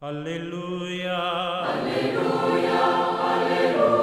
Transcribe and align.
Aleluya. 0.00 1.18
Aleluya. 1.64 2.78
Aleluya. 3.34 3.98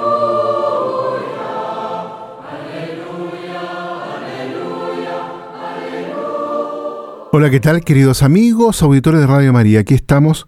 Aleluya. 2.50 3.62
Aleluya. 5.56 6.12
Hola, 7.32 7.48
¿qué 7.48 7.60
tal 7.60 7.80
queridos 7.80 8.22
amigos, 8.22 8.82
auditores 8.82 9.22
de 9.22 9.26
Radio 9.26 9.54
María? 9.54 9.80
Aquí 9.80 9.94
estamos 9.94 10.46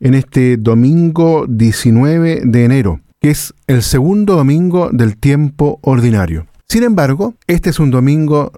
en 0.00 0.14
este 0.14 0.56
domingo 0.56 1.44
19 1.46 2.40
de 2.46 2.64
enero, 2.64 3.02
que 3.20 3.28
es 3.28 3.52
el 3.66 3.82
segundo 3.82 4.36
domingo 4.36 4.88
del 4.90 5.18
tiempo 5.18 5.78
ordinario. 5.82 6.46
Sin 6.70 6.84
embargo, 6.84 7.34
este 7.46 7.68
es 7.68 7.78
un 7.78 7.90
domingo 7.90 8.50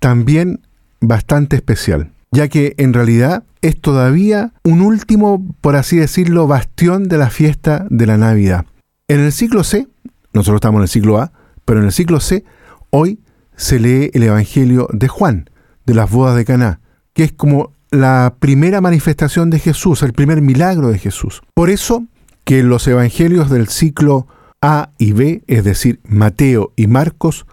también 0.00 0.58
bastante 1.00 1.54
especial, 1.54 2.10
ya 2.34 2.48
que 2.48 2.74
en 2.78 2.92
realidad 2.92 3.44
es 3.62 3.80
todavía 3.80 4.52
un 4.64 4.82
último, 4.82 5.46
por 5.60 5.76
así 5.76 5.96
decirlo, 5.96 6.46
bastión 6.46 7.08
de 7.08 7.16
la 7.16 7.30
fiesta 7.30 7.86
de 7.90 8.06
la 8.06 8.18
Navidad. 8.18 8.66
En 9.08 9.20
el 9.20 9.32
siglo 9.32 9.62
C, 9.64 9.86
nosotros 10.32 10.56
estamos 10.56 10.80
en 10.80 10.82
el 10.82 10.88
siglo 10.88 11.18
A, 11.18 11.32
pero 11.64 11.78
en 11.80 11.86
el 11.86 11.92
siglo 11.92 12.20
C, 12.20 12.44
hoy 12.90 13.20
se 13.56 13.78
lee 13.78 14.10
el 14.14 14.24
Evangelio 14.24 14.88
de 14.92 15.08
Juan, 15.08 15.48
de 15.86 15.94
las 15.94 16.10
bodas 16.10 16.36
de 16.36 16.44
Caná, 16.44 16.80
que 17.12 17.24
es 17.24 17.32
como 17.32 17.72
la 17.90 18.34
primera 18.40 18.80
manifestación 18.80 19.50
de 19.50 19.60
Jesús, 19.60 20.02
el 20.02 20.12
primer 20.12 20.42
milagro 20.42 20.90
de 20.90 20.98
Jesús. 20.98 21.42
Por 21.54 21.70
eso 21.70 22.04
que 22.42 22.64
los 22.64 22.86
evangelios 22.88 23.48
del 23.48 23.68
ciclo 23.68 24.26
A 24.60 24.90
y 24.98 25.12
B, 25.12 25.44
es 25.46 25.62
decir, 25.62 26.00
Mateo 26.02 26.72
y 26.74 26.88
Marcos, 26.88 27.46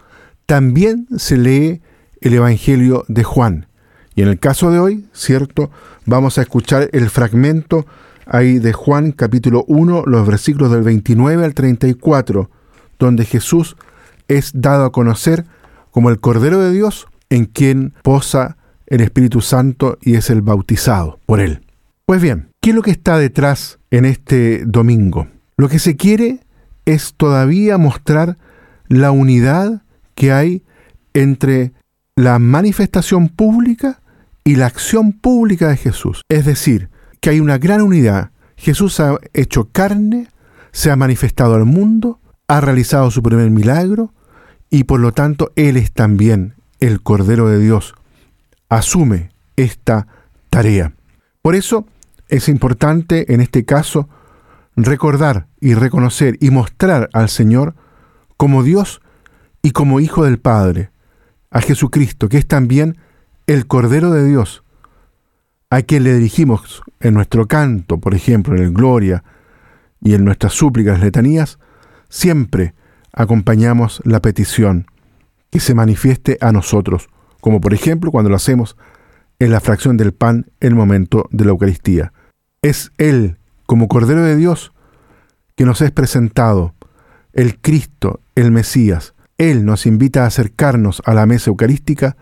también 0.46 1.06
se 1.16 1.36
lee 1.36 1.80
el 2.20 2.34
Evangelio 2.34 3.04
de 3.08 3.22
Juan. 3.22 3.66
Y 4.14 4.22
en 4.22 4.28
el 4.28 4.38
caso 4.38 4.70
de 4.70 4.78
hoy, 4.78 5.06
¿cierto? 5.12 5.70
Vamos 6.04 6.38
a 6.38 6.42
escuchar 6.42 6.90
el 6.92 7.08
fragmento 7.08 7.86
ahí 8.26 8.58
de 8.58 8.72
Juan 8.72 9.12
capítulo 9.12 9.64
1, 9.68 10.04
los 10.06 10.26
versículos 10.26 10.70
del 10.70 10.82
29 10.82 11.44
al 11.44 11.54
34, 11.54 12.50
donde 12.98 13.24
Jesús 13.24 13.76
es 14.28 14.52
dado 14.54 14.84
a 14.84 14.92
conocer 14.92 15.44
como 15.90 16.10
el 16.10 16.20
Cordero 16.20 16.60
de 16.60 16.72
Dios 16.72 17.06
en 17.30 17.46
quien 17.46 17.94
posa 18.02 18.56
el 18.86 19.00
Espíritu 19.00 19.40
Santo 19.40 19.98
y 20.02 20.16
es 20.16 20.28
el 20.28 20.42
bautizado 20.42 21.18
por 21.24 21.40
él. 21.40 21.64
Pues 22.04 22.20
bien, 22.20 22.50
¿qué 22.60 22.70
es 22.70 22.76
lo 22.76 22.82
que 22.82 22.90
está 22.90 23.16
detrás 23.16 23.78
en 23.90 24.04
este 24.04 24.64
domingo? 24.66 25.28
Lo 25.56 25.68
que 25.68 25.78
se 25.78 25.96
quiere 25.96 26.40
es 26.84 27.14
todavía 27.16 27.78
mostrar 27.78 28.36
la 28.88 29.10
unidad 29.10 29.82
que 30.14 30.32
hay 30.32 30.62
entre 31.14 31.72
la 32.16 32.38
manifestación 32.38 33.28
pública 33.28 34.01
y 34.44 34.56
la 34.56 34.66
acción 34.66 35.12
pública 35.12 35.68
de 35.68 35.76
Jesús. 35.76 36.22
Es 36.28 36.44
decir, 36.44 36.90
que 37.20 37.30
hay 37.30 37.40
una 37.40 37.58
gran 37.58 37.82
unidad. 37.82 38.30
Jesús 38.56 39.00
ha 39.00 39.16
hecho 39.32 39.68
carne, 39.70 40.28
se 40.72 40.90
ha 40.90 40.96
manifestado 40.96 41.54
al 41.54 41.64
mundo, 41.64 42.20
ha 42.48 42.60
realizado 42.60 43.10
su 43.10 43.22
primer 43.22 43.50
milagro 43.50 44.12
y 44.70 44.84
por 44.84 45.00
lo 45.00 45.12
tanto 45.12 45.52
Él 45.56 45.76
es 45.76 45.92
también 45.92 46.54
el 46.80 47.02
Cordero 47.02 47.48
de 47.48 47.58
Dios. 47.58 47.94
Asume 48.68 49.30
esta 49.56 50.06
tarea. 50.50 50.94
Por 51.42 51.54
eso 51.54 51.86
es 52.28 52.48
importante 52.48 53.32
en 53.32 53.40
este 53.40 53.64
caso 53.64 54.08
recordar 54.76 55.46
y 55.60 55.74
reconocer 55.74 56.36
y 56.40 56.50
mostrar 56.50 57.10
al 57.12 57.28
Señor 57.28 57.74
como 58.36 58.62
Dios 58.62 59.00
y 59.62 59.70
como 59.72 60.00
Hijo 60.00 60.24
del 60.24 60.38
Padre, 60.38 60.90
a 61.50 61.60
Jesucristo, 61.60 62.28
que 62.28 62.38
es 62.38 62.46
también 62.46 62.96
el 63.46 63.66
Cordero 63.66 64.10
de 64.10 64.24
Dios, 64.26 64.62
a 65.70 65.82
quien 65.82 66.04
le 66.04 66.14
dirigimos 66.14 66.82
en 67.00 67.14
nuestro 67.14 67.46
canto, 67.46 67.98
por 67.98 68.14
ejemplo, 68.14 68.54
en 68.54 68.62
el 68.62 68.72
Gloria 68.72 69.24
y 70.00 70.14
en 70.14 70.24
nuestras 70.24 70.52
súplicas 70.52 71.00
letanías, 71.00 71.58
siempre 72.08 72.74
acompañamos 73.12 74.00
la 74.04 74.20
petición 74.20 74.86
que 75.50 75.60
se 75.60 75.74
manifieste 75.74 76.38
a 76.40 76.52
nosotros, 76.52 77.08
como 77.40 77.60
por 77.60 77.74
ejemplo 77.74 78.10
cuando 78.10 78.30
lo 78.30 78.36
hacemos 78.36 78.76
en 79.38 79.50
la 79.50 79.60
fracción 79.60 79.96
del 79.96 80.12
pan 80.12 80.46
en 80.60 80.68
el 80.68 80.74
momento 80.74 81.28
de 81.30 81.44
la 81.44 81.50
Eucaristía. 81.50 82.12
Es 82.62 82.92
Él, 82.96 83.38
como 83.66 83.88
Cordero 83.88 84.22
de 84.22 84.36
Dios, 84.36 84.72
que 85.56 85.64
nos 85.64 85.80
es 85.80 85.90
presentado, 85.90 86.74
el 87.32 87.58
Cristo, 87.60 88.20
el 88.34 88.50
Mesías. 88.50 89.14
Él 89.38 89.64
nos 89.64 89.86
invita 89.86 90.24
a 90.24 90.26
acercarnos 90.26 91.02
a 91.04 91.14
la 91.14 91.26
mesa 91.26 91.50
eucarística 91.50 92.16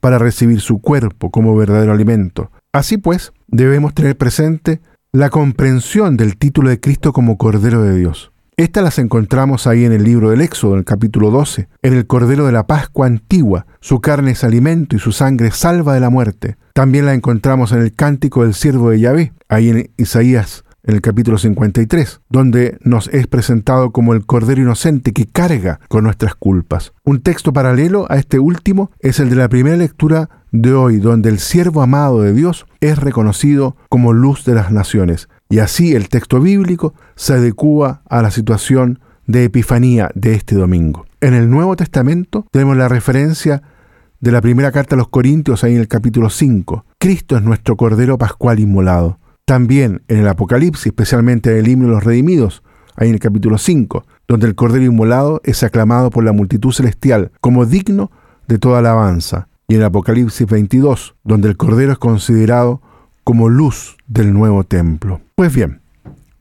para 0.00 0.18
recibir 0.18 0.60
su 0.60 0.80
cuerpo 0.80 1.30
como 1.30 1.56
verdadero 1.56 1.92
alimento. 1.92 2.50
Así 2.72 2.96
pues, 2.96 3.32
debemos 3.48 3.94
tener 3.94 4.16
presente 4.16 4.80
la 5.12 5.30
comprensión 5.30 6.16
del 6.16 6.36
título 6.36 6.70
de 6.70 6.80
Cristo 6.80 7.12
como 7.12 7.36
Cordero 7.36 7.82
de 7.82 7.96
Dios. 7.96 8.32
Estas 8.56 8.84
las 8.84 8.98
encontramos 8.98 9.66
ahí 9.66 9.84
en 9.84 9.92
el 9.92 10.04
libro 10.04 10.30
del 10.30 10.42
Éxodo, 10.42 10.74
en 10.74 10.80
el 10.80 10.84
capítulo 10.84 11.30
12, 11.30 11.68
en 11.82 11.94
el 11.94 12.06
Cordero 12.06 12.44
de 12.44 12.52
la 12.52 12.66
Pascua 12.66 13.06
antigua. 13.06 13.66
Su 13.80 14.00
carne 14.00 14.32
es 14.32 14.44
alimento 14.44 14.96
y 14.96 14.98
su 14.98 15.12
sangre 15.12 15.50
salva 15.50 15.94
de 15.94 16.00
la 16.00 16.10
muerte. 16.10 16.56
También 16.74 17.06
la 17.06 17.14
encontramos 17.14 17.72
en 17.72 17.80
el 17.80 17.94
Cántico 17.94 18.42
del 18.42 18.54
Siervo 18.54 18.90
de 18.90 19.00
Yahvé, 19.00 19.32
ahí 19.48 19.70
en 19.70 19.90
Isaías 19.96 20.64
en 20.82 20.94
el 20.94 21.00
capítulo 21.00 21.38
53, 21.38 22.20
donde 22.28 22.78
nos 22.82 23.08
es 23.08 23.26
presentado 23.26 23.90
como 23.90 24.14
el 24.14 24.24
Cordero 24.26 24.62
Inocente 24.62 25.12
que 25.12 25.26
carga 25.26 25.80
con 25.88 26.04
nuestras 26.04 26.34
culpas. 26.34 26.92
Un 27.04 27.20
texto 27.20 27.52
paralelo 27.52 28.06
a 28.08 28.16
este 28.16 28.38
último 28.38 28.90
es 29.00 29.20
el 29.20 29.30
de 29.30 29.36
la 29.36 29.48
primera 29.48 29.76
lectura 29.76 30.30
de 30.52 30.72
hoy, 30.72 30.98
donde 30.98 31.28
el 31.28 31.38
siervo 31.38 31.82
amado 31.82 32.22
de 32.22 32.32
Dios 32.32 32.66
es 32.80 32.98
reconocido 32.98 33.76
como 33.88 34.12
luz 34.12 34.44
de 34.44 34.54
las 34.54 34.72
naciones. 34.72 35.28
Y 35.48 35.58
así 35.58 35.94
el 35.94 36.08
texto 36.08 36.40
bíblico 36.40 36.94
se 37.14 37.34
adecúa 37.34 38.02
a 38.08 38.22
la 38.22 38.30
situación 38.30 39.00
de 39.26 39.44
Epifanía 39.44 40.10
de 40.14 40.34
este 40.34 40.56
domingo. 40.56 41.06
En 41.20 41.34
el 41.34 41.50
Nuevo 41.50 41.76
Testamento 41.76 42.46
tenemos 42.50 42.76
la 42.76 42.88
referencia 42.88 43.62
de 44.20 44.32
la 44.32 44.40
primera 44.40 44.72
carta 44.72 44.94
a 44.94 44.98
los 44.98 45.08
Corintios 45.08 45.64
ahí 45.64 45.74
en 45.74 45.80
el 45.80 45.88
capítulo 45.88 46.30
5. 46.30 46.84
Cristo 46.98 47.36
es 47.36 47.42
nuestro 47.42 47.76
Cordero 47.76 48.18
Pascual 48.18 48.58
inmolado. 48.58 49.18
También 49.50 50.02
en 50.06 50.18
el 50.18 50.28
Apocalipsis, 50.28 50.86
especialmente 50.86 51.50
en 51.50 51.56
el 51.56 51.66
himno 51.66 51.88
de 51.88 51.94
los 51.94 52.04
redimidos, 52.04 52.62
ahí 52.94 53.08
en 53.08 53.14
el 53.14 53.20
capítulo 53.20 53.58
5, 53.58 54.06
donde 54.28 54.46
el 54.46 54.54
Cordero 54.54 54.84
Inmolado 54.84 55.40
es 55.42 55.64
aclamado 55.64 56.10
por 56.10 56.22
la 56.22 56.30
multitud 56.30 56.70
celestial 56.70 57.32
como 57.40 57.66
digno 57.66 58.12
de 58.46 58.58
toda 58.60 58.78
alabanza. 58.78 59.48
Y 59.66 59.74
en 59.74 59.80
el 59.80 59.86
Apocalipsis 59.86 60.46
22, 60.46 61.16
donde 61.24 61.48
el 61.48 61.56
Cordero 61.56 61.90
es 61.90 61.98
considerado 61.98 62.80
como 63.24 63.48
luz 63.48 63.96
del 64.06 64.32
nuevo 64.32 64.62
templo. 64.62 65.20
Pues 65.34 65.52
bien, 65.52 65.80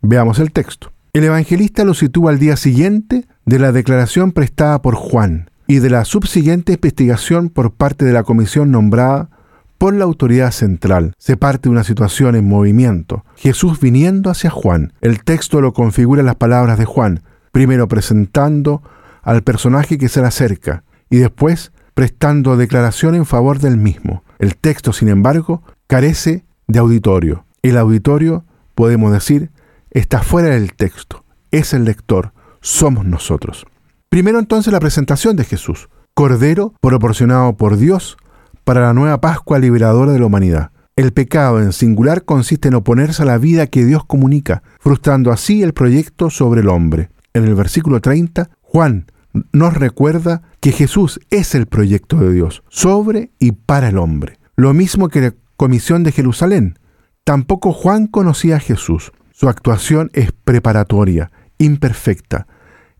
veamos 0.03 0.37
el 0.37 0.51
texto. 0.51 0.91
El 1.13 1.23
evangelista 1.23 1.85
lo 1.85 1.95
sitúa 1.95 2.29
al 2.29 2.37
día 2.37 2.57
siguiente 2.57 3.25
de 3.43 3.57
la 3.57 3.71
declaración 3.71 4.33
prestada 4.33 4.83
por 4.83 4.93
Juan 4.93 5.49
y 5.65 5.79
de 5.79 5.89
la 5.89 6.05
subsiguiente 6.05 6.73
investigación 6.73 7.49
por 7.49 7.71
parte 7.71 8.05
de 8.05 8.13
la 8.13 8.21
comisión 8.21 8.69
nombrada 8.69 9.31
por 9.79 9.95
la 9.95 10.03
autoridad 10.03 10.51
central. 10.51 11.13
Se 11.17 11.37
parte 11.37 11.63
de 11.63 11.69
una 11.69 11.83
situación 11.83 12.35
en 12.35 12.47
movimiento. 12.47 13.25
Jesús 13.37 13.79
viniendo 13.79 14.29
hacia 14.29 14.51
Juan. 14.51 14.93
El 15.01 15.23
texto 15.23 15.61
lo 15.61 15.73
configura 15.73 16.21
las 16.21 16.35
palabras 16.35 16.77
de 16.77 16.85
Juan, 16.85 17.23
primero 17.51 17.87
presentando 17.87 18.83
al 19.23 19.41
personaje 19.41 19.97
que 19.97 20.09
se 20.09 20.19
le 20.21 20.27
acerca 20.27 20.83
y 21.09 21.17
después 21.17 21.71
prestando 21.93 22.57
declaración 22.57 23.15
en 23.15 23.25
favor 23.25 23.59
del 23.59 23.77
mismo. 23.77 24.23
El 24.37 24.57
texto, 24.57 24.93
sin 24.93 25.07
embargo, 25.07 25.63
carece 25.87 26.45
de 26.67 26.79
auditorio. 26.79 27.45
El 27.61 27.77
auditorio, 27.77 28.45
podemos 28.75 29.13
decir, 29.13 29.49
está 29.91 30.21
fuera 30.21 30.49
del 30.49 30.73
texto. 30.73 31.23
Es 31.51 31.73
el 31.73 31.85
lector, 31.85 32.33
somos 32.61 33.05
nosotros. 33.05 33.65
Primero 34.09 34.39
entonces 34.39 34.73
la 34.73 34.79
presentación 34.79 35.37
de 35.37 35.45
Jesús, 35.45 35.89
Cordero 36.13 36.73
proporcionado 36.81 37.55
por 37.55 37.77
Dios 37.77 38.17
para 38.63 38.81
la 38.81 38.93
nueva 38.93 39.21
Pascua 39.21 39.59
liberadora 39.59 40.11
de 40.11 40.19
la 40.19 40.25
humanidad. 40.25 40.71
El 40.95 41.13
pecado 41.13 41.61
en 41.61 41.71
singular 41.71 42.25
consiste 42.25 42.67
en 42.67 42.75
oponerse 42.75 43.23
a 43.23 43.25
la 43.25 43.37
vida 43.37 43.67
que 43.67 43.85
Dios 43.85 44.03
comunica, 44.05 44.63
frustrando 44.79 45.31
así 45.31 45.63
el 45.63 45.73
proyecto 45.73 46.29
sobre 46.29 46.61
el 46.61 46.69
hombre. 46.69 47.09
En 47.33 47.45
el 47.45 47.55
versículo 47.55 48.01
30, 48.01 48.49
Juan 48.61 49.05
nos 49.53 49.73
recuerda 49.75 50.41
que 50.59 50.71
Jesús 50.71 51.19
es 51.29 51.55
el 51.55 51.67
proyecto 51.67 52.17
de 52.17 52.33
Dios, 52.33 52.63
sobre 52.67 53.31
y 53.39 53.53
para 53.53 53.89
el 53.89 53.97
hombre. 53.97 54.39
Lo 54.55 54.73
mismo 54.73 55.07
que 55.07 55.21
la 55.21 55.33
comisión 55.55 56.03
de 56.03 56.11
Jerusalén. 56.11 56.77
Tampoco 57.23 57.73
Juan 57.73 58.07
conocía 58.07 58.57
a 58.57 58.59
Jesús. 58.59 59.11
Su 59.31 59.47
actuación 59.47 60.09
es 60.13 60.31
preparatoria, 60.31 61.31
imperfecta. 61.57 62.47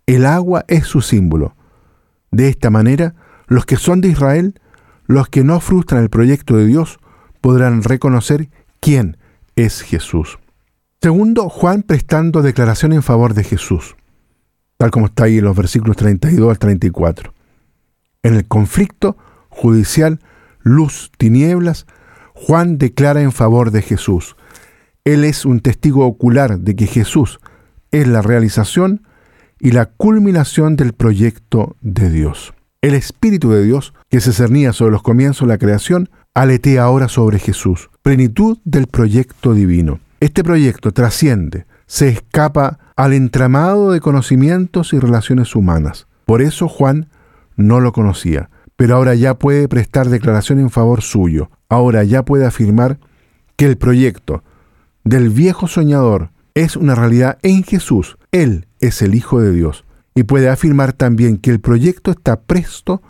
El 0.06 0.26
agua 0.26 0.64
es 0.68 0.86
su 0.86 1.02
símbolo. 1.02 1.56
De 2.32 2.48
esta 2.48 2.70
manera, 2.70 3.16
los 3.48 3.66
que 3.66 3.76
son 3.76 4.02
de 4.02 4.10
Israel 4.10 4.60
los 5.10 5.28
que 5.28 5.44
no 5.44 5.60
frustran 5.60 6.04
el 6.04 6.12
proyecto 6.12 6.56
de 6.56 6.68
Dios 6.68 7.00
podrán 7.42 7.82
reconocer 7.82 8.48
quién 8.80 9.18
es 9.56 9.82
Jesús. 9.82 10.38
Segundo, 11.02 11.50
Juan 11.50 11.82
prestando 11.82 12.44
declaración 12.44 12.94
en 12.94 13.02
favor 13.02 13.34
de 13.34 13.44
Jesús, 13.44 13.96
tal 14.78 14.92
como 14.92 15.08
está 15.08 15.24
ahí 15.24 15.40
en 15.40 15.46
los 15.46 15.58
versículos 15.58 15.98
32 15.98 16.52
al 16.52 16.60
34. 16.60 17.34
En 18.22 18.36
el 18.36 18.48
conflicto 18.48 19.18
judicial, 19.50 20.20
luz, 20.62 21.12
tinieblas, 21.18 21.88
Juan 22.36 22.78
declara 22.78 23.24
en 23.24 23.32
favor 23.32 23.72
de 23.72 23.82
Jesús. 23.82 24.36
Él 25.06 25.24
es 25.24 25.44
un 25.44 25.62
testigo 25.62 26.06
ocular 26.06 26.60
de 26.60 26.76
que 26.76 26.86
Jesús 26.86 27.40
es 27.90 28.08
la 28.08 28.22
realización 28.22 29.08
y 29.60 29.72
la 29.72 29.88
culminación 29.88 30.76
del 30.76 30.94
proyecto 30.94 31.78
de 31.82 32.12
Dios. 32.12 32.54
El 32.82 32.94
Espíritu 32.94 33.50
de 33.52 33.66
Dios, 33.66 33.94
que 34.10 34.22
se 34.22 34.32
cernía 34.32 34.72
sobre 34.72 34.94
los 34.94 35.02
comienzos 35.02 35.46
de 35.46 35.54
la 35.54 35.58
creación, 35.58 36.10
aletea 36.34 36.84
ahora 36.84 37.10
sobre 37.10 37.38
Jesús, 37.38 37.90
plenitud 38.02 38.58
del 38.64 38.88
proyecto 38.88 39.54
divino. 39.54 40.00
Este 40.22 40.46
proyecto 40.46 40.94
trasciende, 40.94 41.66
se 41.88 42.08
escapa 42.08 42.80
al 42.96 43.12
entramado 43.12 43.92
de 43.92 44.00
conocimientos 44.00 44.94
y 44.94 45.00
relaciones 45.00 45.58
humanas. 45.58 46.08
Por 46.26 46.42
eso 46.42 46.70
Juan 46.70 47.10
no 47.58 47.82
lo 47.82 47.92
conocía, 47.92 48.50
pero 48.78 48.96
ahora 48.96 49.14
ya 49.14 49.34
puede 49.34 49.68
prestar 49.68 50.08
declaración 50.08 50.60
en 50.60 50.70
favor 50.70 51.02
suyo. 51.02 51.52
Ahora 51.68 52.06
ya 52.06 52.24
puede 52.24 52.46
afirmar 52.46 52.98
que 53.58 53.66
el 53.66 53.78
proyecto 53.78 54.42
del 55.04 55.32
viejo 55.32 55.68
soñador 55.68 56.32
es 56.54 56.78
una 56.78 56.96
realidad 56.96 57.40
en 57.42 57.64
Jesús. 57.64 58.18
Él 58.32 58.68
es 58.80 59.02
el 59.02 59.16
Hijo 59.16 59.42
de 59.42 59.52
Dios. 59.52 59.84
Y 60.20 60.24
puede 60.24 60.50
afirmar 60.50 60.92
también 60.92 61.38
que 61.38 61.50
el 61.50 61.62
proyecto 61.62 62.12
está 62.12 62.42
presto 62.42 63.02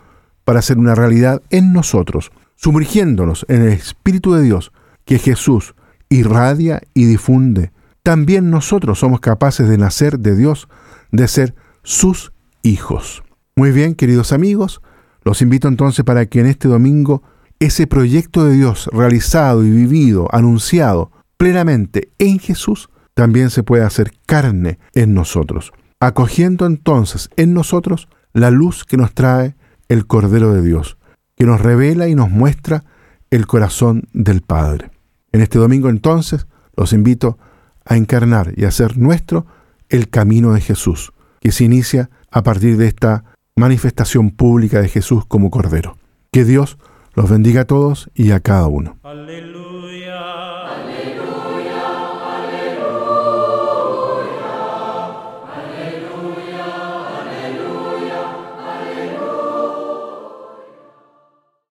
para 0.44 0.62
ser 0.62 0.78
una 0.78 0.94
realidad 0.94 1.42
en 1.50 1.72
nosotros, 1.72 2.30
sumergiéndonos 2.54 3.44
en 3.48 3.62
el 3.62 3.70
Espíritu 3.70 4.32
de 4.32 4.42
Dios 4.44 4.70
que 5.04 5.18
Jesús 5.18 5.74
irradia 6.08 6.82
y 6.94 7.06
difunde. 7.06 7.72
También 8.04 8.48
nosotros 8.48 9.00
somos 9.00 9.18
capaces 9.18 9.68
de 9.68 9.76
nacer 9.76 10.20
de 10.20 10.36
Dios, 10.36 10.68
de 11.10 11.26
ser 11.26 11.56
sus 11.82 12.32
hijos. 12.62 13.24
Muy 13.56 13.72
bien, 13.72 13.96
queridos 13.96 14.32
amigos, 14.32 14.80
los 15.24 15.42
invito 15.42 15.66
entonces 15.66 16.04
para 16.04 16.26
que 16.26 16.38
en 16.38 16.46
este 16.46 16.68
domingo 16.68 17.24
ese 17.58 17.88
proyecto 17.88 18.44
de 18.44 18.54
Dios 18.54 18.88
realizado 18.92 19.64
y 19.64 19.70
vivido, 19.70 20.28
anunciado 20.30 21.10
plenamente 21.36 22.12
en 22.20 22.38
Jesús, 22.38 22.88
también 23.14 23.50
se 23.50 23.64
puede 23.64 23.82
hacer 23.82 24.12
carne 24.26 24.78
en 24.94 25.12
nosotros, 25.12 25.72
acogiendo 26.00 26.66
entonces 26.66 27.28
en 27.36 27.54
nosotros 27.54 28.08
la 28.32 28.50
luz 28.50 28.84
que 28.84 28.96
nos 28.96 29.12
trae 29.12 29.54
el 29.88 30.06
Cordero 30.06 30.52
de 30.52 30.62
Dios, 30.62 30.96
que 31.36 31.44
nos 31.44 31.60
revela 31.60 32.08
y 32.08 32.14
nos 32.14 32.30
muestra 32.30 32.84
el 33.30 33.46
corazón 33.46 34.08
del 34.12 34.40
Padre. 34.40 34.90
En 35.32 35.42
este 35.42 35.58
domingo 35.58 35.88
entonces 35.88 36.46
los 36.74 36.92
invito 36.92 37.38
a 37.84 37.96
encarnar 37.96 38.52
y 38.56 38.64
hacer 38.64 38.96
nuestro 38.96 39.46
el 39.88 40.08
camino 40.08 40.52
de 40.54 40.60
Jesús, 40.60 41.12
que 41.40 41.52
se 41.52 41.64
inicia 41.64 42.10
a 42.30 42.42
partir 42.42 42.76
de 42.76 42.86
esta 42.86 43.24
manifestación 43.56 44.30
pública 44.30 44.80
de 44.80 44.88
Jesús 44.88 45.26
como 45.26 45.50
Cordero. 45.50 45.98
Que 46.32 46.44
Dios 46.44 46.78
los 47.14 47.28
bendiga 47.28 47.62
a 47.62 47.66
todos 47.66 48.10
y 48.14 48.30
a 48.30 48.40
cada 48.40 48.66
uno. 48.68 48.96